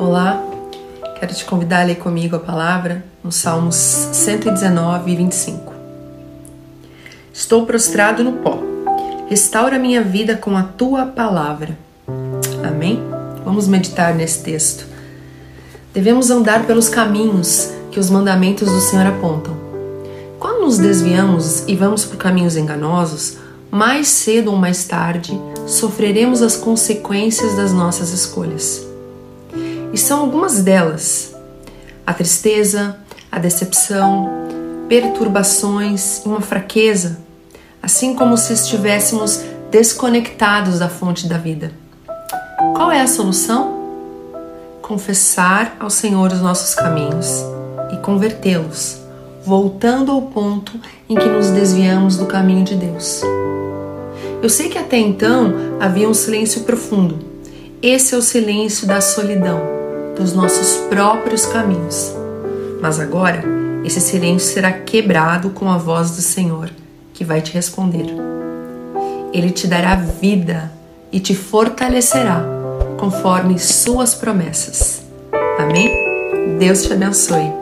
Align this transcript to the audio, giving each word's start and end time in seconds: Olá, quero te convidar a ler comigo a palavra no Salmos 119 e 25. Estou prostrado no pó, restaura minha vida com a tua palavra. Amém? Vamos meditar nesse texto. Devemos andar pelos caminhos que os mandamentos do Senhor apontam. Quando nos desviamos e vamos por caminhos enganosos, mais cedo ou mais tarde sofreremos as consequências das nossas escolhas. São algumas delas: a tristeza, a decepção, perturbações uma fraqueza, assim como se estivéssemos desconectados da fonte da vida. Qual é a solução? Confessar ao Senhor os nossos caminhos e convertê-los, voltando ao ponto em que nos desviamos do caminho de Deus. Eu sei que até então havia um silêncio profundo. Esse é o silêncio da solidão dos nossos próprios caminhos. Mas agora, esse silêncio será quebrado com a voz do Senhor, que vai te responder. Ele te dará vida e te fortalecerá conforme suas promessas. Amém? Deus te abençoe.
Olá, 0.00 0.42
quero 1.18 1.34
te 1.34 1.44
convidar 1.44 1.82
a 1.82 1.84
ler 1.84 1.96
comigo 1.96 2.34
a 2.34 2.38
palavra 2.38 3.04
no 3.22 3.30
Salmos 3.30 3.74
119 3.74 5.12
e 5.12 5.14
25. 5.14 5.74
Estou 7.30 7.66
prostrado 7.66 8.24
no 8.24 8.32
pó, 8.32 8.58
restaura 9.28 9.78
minha 9.78 10.00
vida 10.00 10.36
com 10.36 10.56
a 10.56 10.62
tua 10.62 11.04
palavra. 11.04 11.78
Amém? 12.66 12.98
Vamos 13.44 13.68
meditar 13.68 14.14
nesse 14.14 14.42
texto. 14.42 14.86
Devemos 15.92 16.30
andar 16.30 16.66
pelos 16.66 16.88
caminhos 16.88 17.70
que 17.92 18.00
os 18.00 18.08
mandamentos 18.08 18.72
do 18.72 18.80
Senhor 18.80 19.06
apontam. 19.06 19.54
Quando 20.38 20.62
nos 20.62 20.78
desviamos 20.78 21.68
e 21.68 21.76
vamos 21.76 22.06
por 22.06 22.16
caminhos 22.16 22.56
enganosos, 22.56 23.36
mais 23.70 24.08
cedo 24.08 24.50
ou 24.50 24.56
mais 24.56 24.82
tarde 24.86 25.38
sofreremos 25.66 26.40
as 26.40 26.56
consequências 26.56 27.54
das 27.54 27.70
nossas 27.70 28.14
escolhas. 28.14 28.88
São 30.10 30.22
algumas 30.22 30.60
delas: 30.60 31.36
a 32.04 32.12
tristeza, 32.12 32.96
a 33.30 33.38
decepção, 33.38 34.28
perturbações 34.88 36.22
uma 36.26 36.40
fraqueza, 36.40 37.20
assim 37.80 38.12
como 38.16 38.36
se 38.36 38.52
estivéssemos 38.52 39.40
desconectados 39.70 40.80
da 40.80 40.88
fonte 40.88 41.28
da 41.28 41.38
vida. 41.38 41.70
Qual 42.74 42.90
é 42.90 43.00
a 43.00 43.06
solução? 43.06 43.78
Confessar 44.82 45.76
ao 45.78 45.88
Senhor 45.88 46.32
os 46.32 46.40
nossos 46.40 46.74
caminhos 46.74 47.44
e 47.92 47.96
convertê-los, 47.98 48.98
voltando 49.46 50.10
ao 50.10 50.22
ponto 50.22 50.72
em 51.08 51.14
que 51.14 51.28
nos 51.28 51.50
desviamos 51.50 52.16
do 52.16 52.26
caminho 52.26 52.64
de 52.64 52.74
Deus. 52.74 53.22
Eu 54.42 54.50
sei 54.50 54.70
que 54.70 54.76
até 54.76 54.98
então 54.98 55.54
havia 55.78 56.08
um 56.08 56.14
silêncio 56.14 56.62
profundo. 56.62 57.16
Esse 57.80 58.16
é 58.16 58.18
o 58.18 58.22
silêncio 58.22 58.88
da 58.88 59.00
solidão 59.00 59.78
dos 60.20 60.34
nossos 60.34 60.76
próprios 60.88 61.46
caminhos. 61.46 62.14
Mas 62.80 63.00
agora, 63.00 63.42
esse 63.82 64.00
silêncio 64.00 64.52
será 64.52 64.70
quebrado 64.70 65.50
com 65.50 65.70
a 65.70 65.78
voz 65.78 66.10
do 66.10 66.20
Senhor, 66.20 66.70
que 67.14 67.24
vai 67.24 67.40
te 67.40 67.52
responder. 67.54 68.06
Ele 69.32 69.50
te 69.50 69.66
dará 69.66 69.96
vida 69.96 70.70
e 71.10 71.18
te 71.18 71.34
fortalecerá 71.34 72.44
conforme 72.98 73.58
suas 73.58 74.14
promessas. 74.14 75.02
Amém? 75.58 75.90
Deus 76.58 76.82
te 76.82 76.92
abençoe. 76.92 77.59